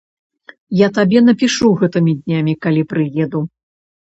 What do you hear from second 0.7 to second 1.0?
Я